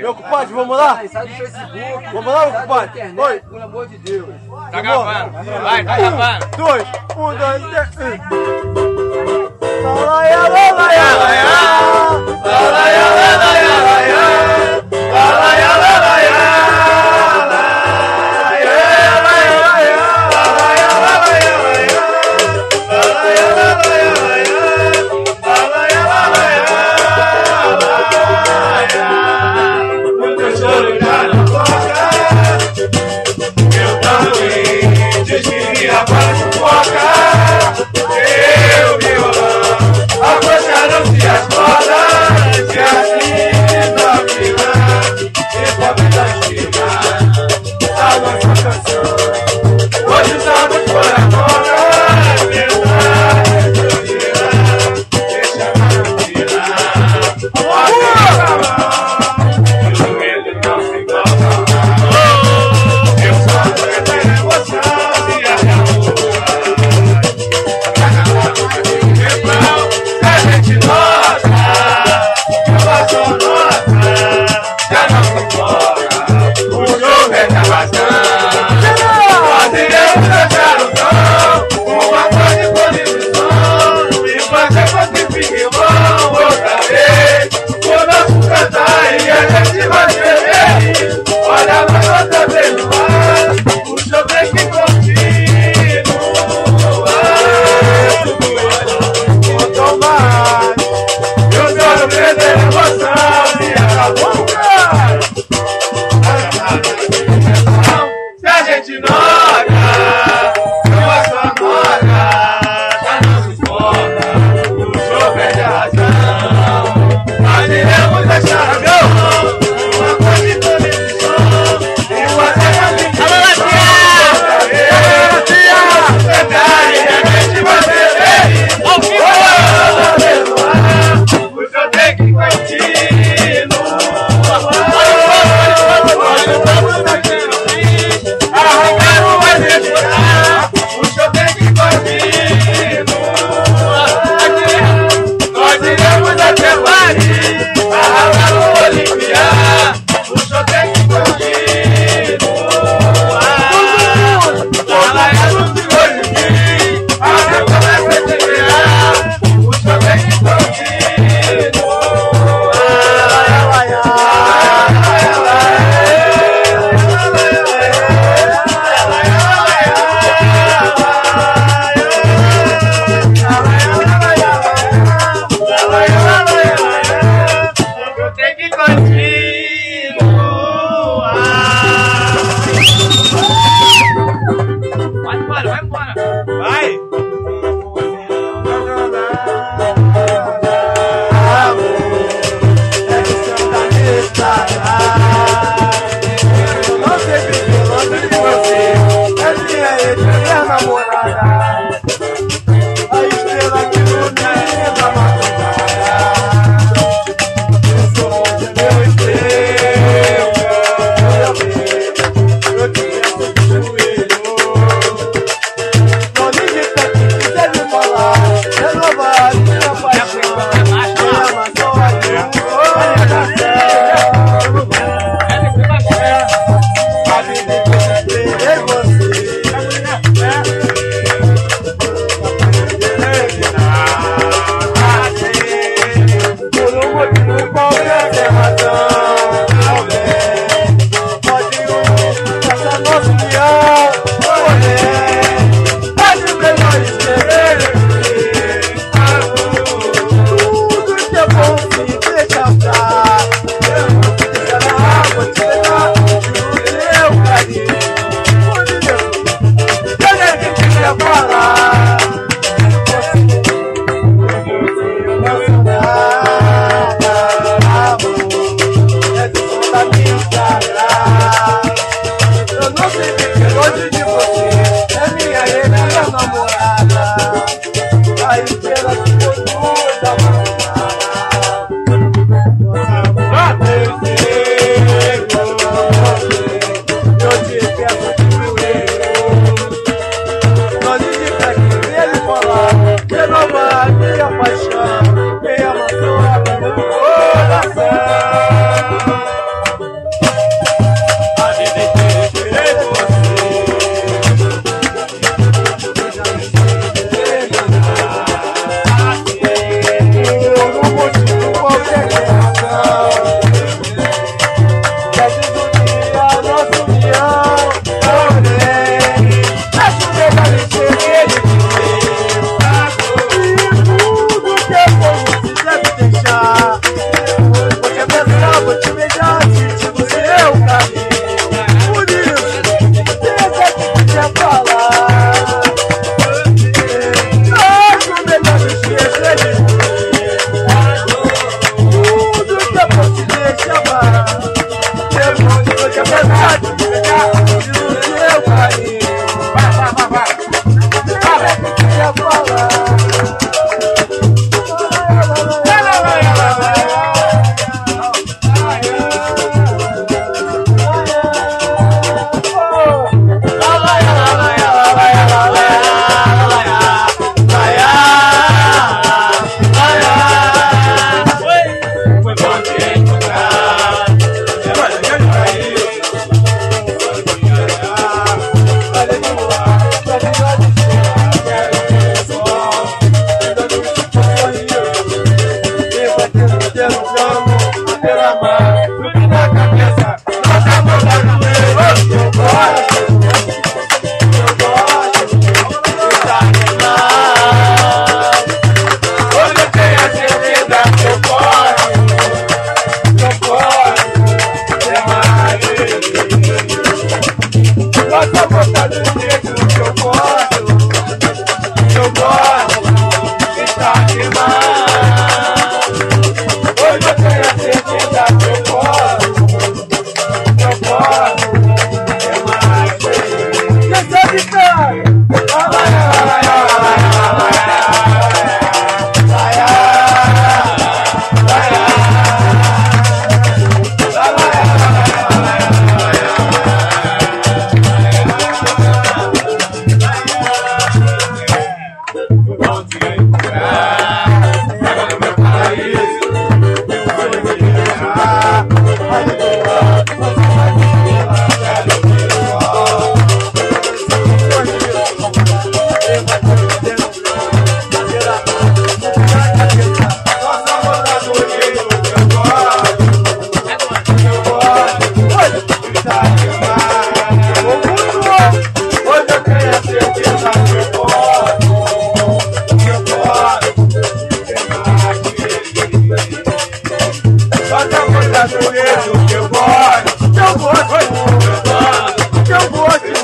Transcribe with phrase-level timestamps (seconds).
[0.00, 1.00] Meu compadre, vamos lá?
[2.12, 3.14] Vamos lá, meu compadre?
[3.16, 3.40] Oi.
[3.40, 4.34] Pelo amor de Deus.
[4.70, 5.44] Tá gravando.
[5.62, 6.46] Vai, tá gravando.
[6.56, 6.86] Dois,
[7.16, 8.20] um, dois, três.
[9.84, 11.44] Lalaia, lalaia, lalaia.
[12.44, 13.63] Lalaia, lalaia.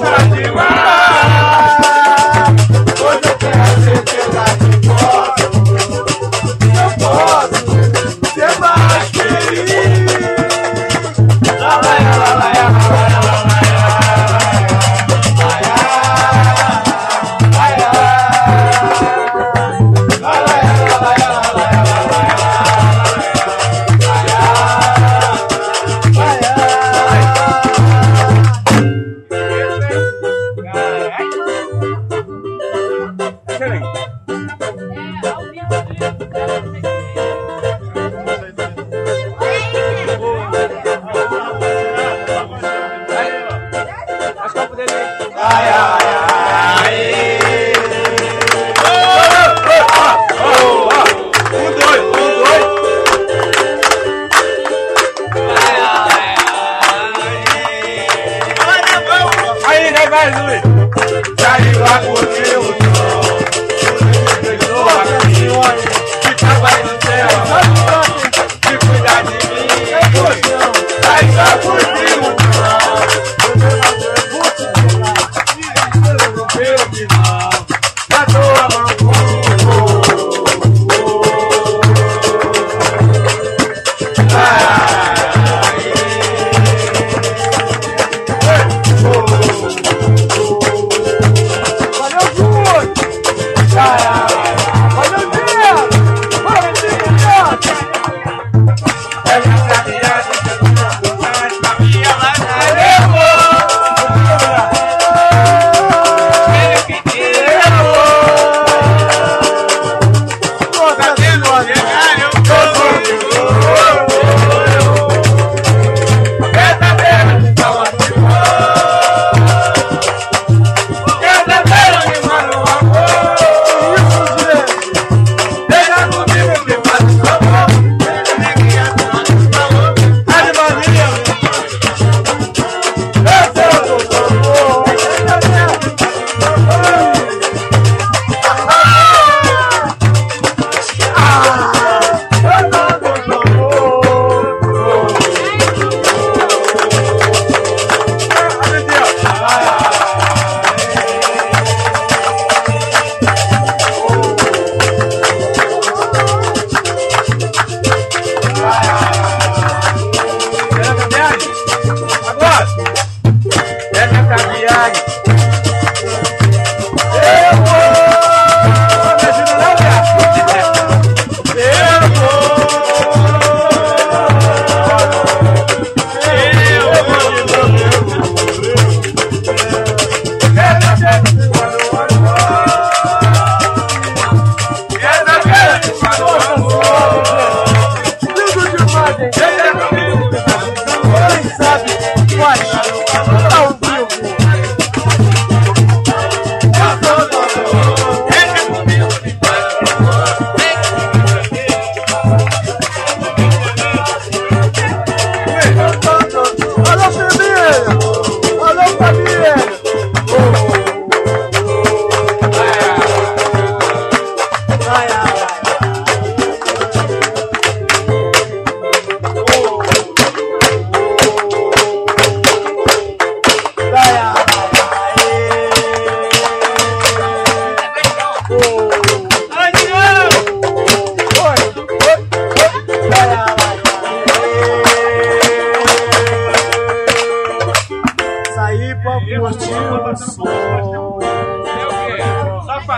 [0.01, 0.30] That's what I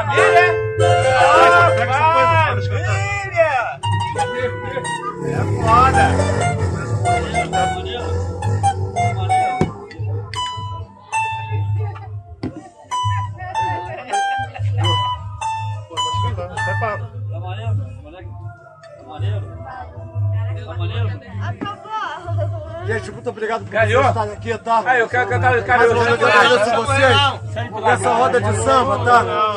[0.02, 0.46] família?
[1.90, 3.42] Ah, família!
[5.24, 6.06] É foda!
[22.84, 24.82] Gente, muito obrigado por vocês estarem aqui, tá?
[24.84, 28.56] Aí, eu quero cantar o Mais uma vez eu agradeço vocês por essa roda de
[28.56, 29.51] samba, tá?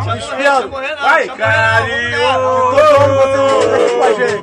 [0.00, 2.18] Espero Vai, carinho!
[2.70, 4.42] todo vocês aqui com a gente.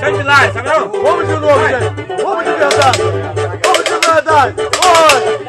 [0.00, 0.88] Sai de lá, sabe não?
[1.02, 2.22] Vamos de novo, gente.
[2.22, 2.98] Vamos de verdade.
[3.64, 4.54] Vamos de verdade.
[4.60, 5.43] Oi.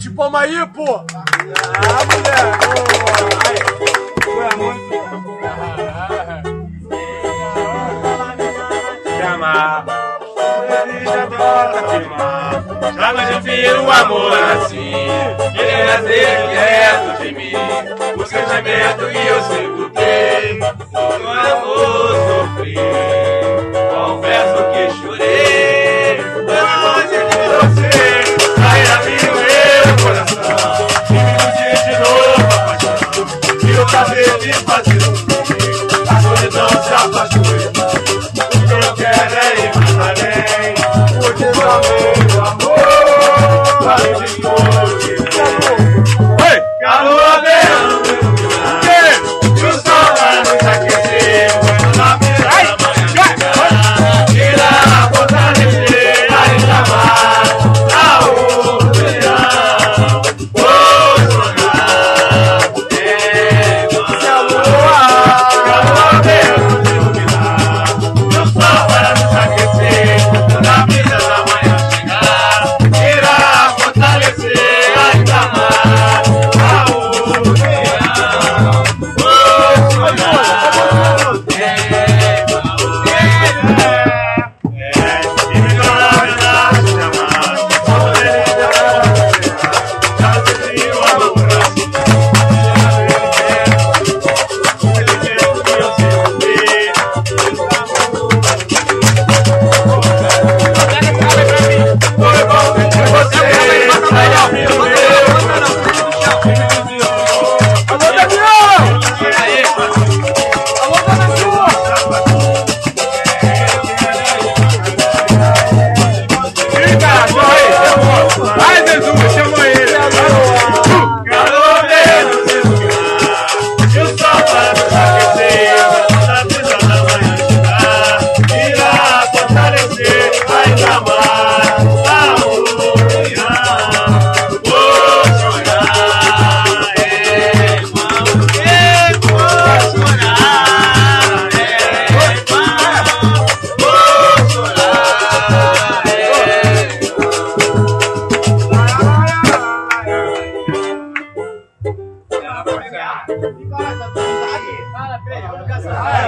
[0.00, 0.84] forte, palma aí, pô!
[0.86, 2.66] Ah, moleque!
[4.24, 4.80] Foi muito...
[9.04, 9.84] Se amar,
[10.86, 12.64] ele adora queimar.
[12.94, 14.94] Jamais eu vi o amor é assim.
[15.54, 17.52] Ele é direto é de mim.
[18.16, 19.79] O sentimento e eu seguro.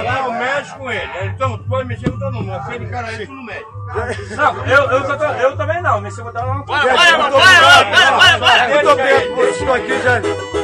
[0.03, 1.09] Vai, o médico com ele.
[1.23, 2.53] Então, tu pode mexer com todo mundo.
[2.53, 3.65] Aquele cara aí, tu não mexe.
[4.35, 6.63] Não, eu, eu, eu também não, mas se eu botar uma.
[6.65, 8.73] Vai, vai, vai, vai, vai, vai, vai.
[8.77, 10.62] Eu tô bem, por isso aqui já.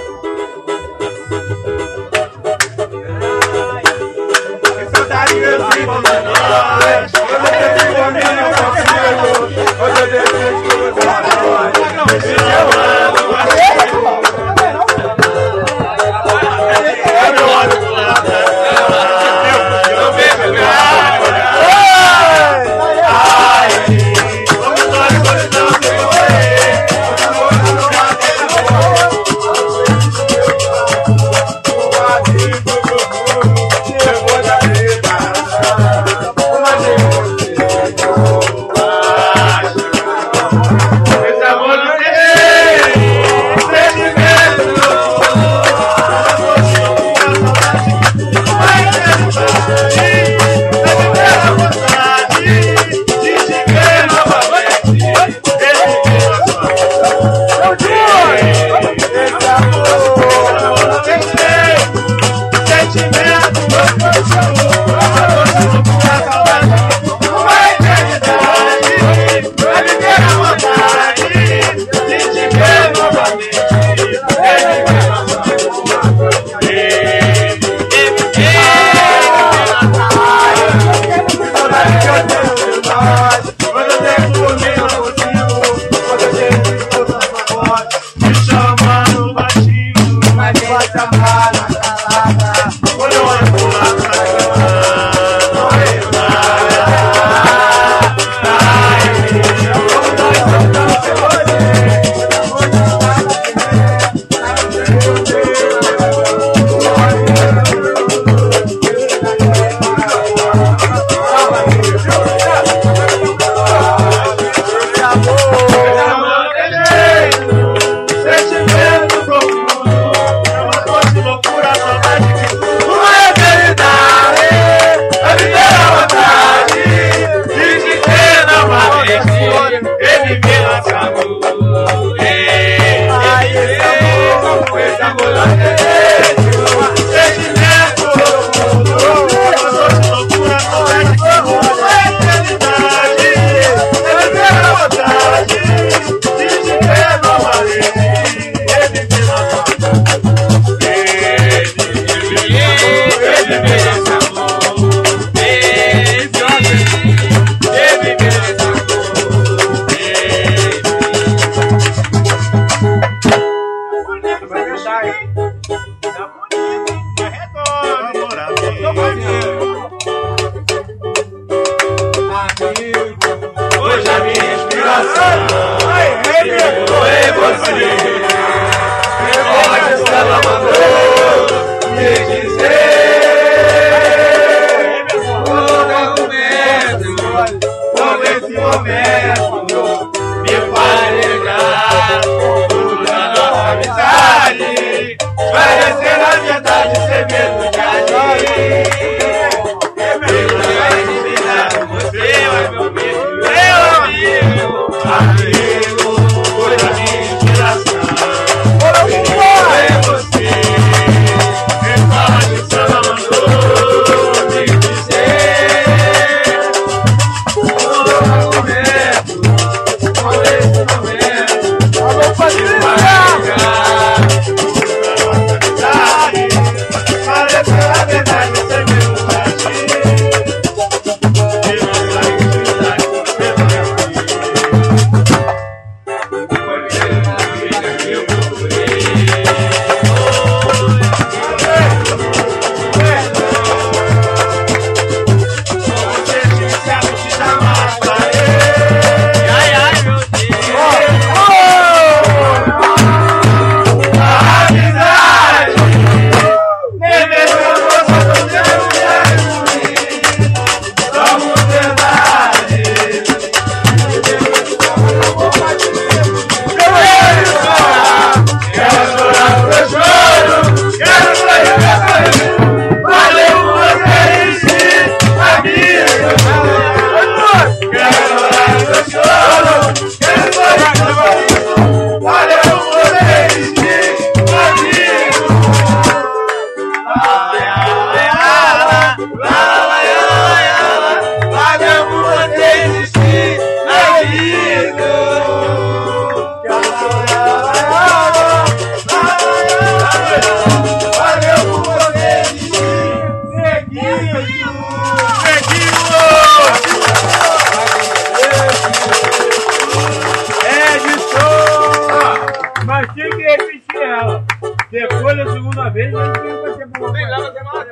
[315.90, 317.14] uma vez, mas ser boa.
[317.14, 317.86] Tem lá, tem lá.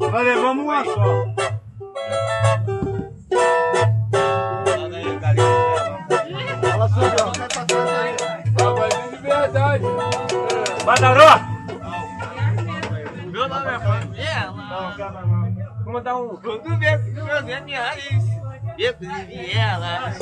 [0.00, 1.24] Nós levamos uma só.
[6.60, 7.32] Fala, Sujão.
[9.10, 9.84] De verdade.
[10.84, 11.40] Badaró!
[13.26, 14.12] Meu nome é Fábio.
[14.56, 15.22] Não, calma,
[16.16, 16.36] um.
[16.36, 18.24] Quando vê, quando vê minha raiz.
[18.76, 20.12] Beco de viela.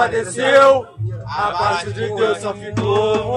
[0.00, 0.86] padeceu,
[1.26, 3.29] a parte de Deus só ficou.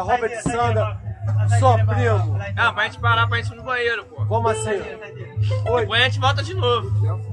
[0.00, 1.00] Rapaziada, Robert Sanda,
[1.58, 2.38] só primo.
[2.56, 4.24] Ah, pra gente parar pra gente ir no banheiro, pô.
[4.26, 4.70] Como assim?
[4.70, 7.31] Oi, Depois a gente volta de novo.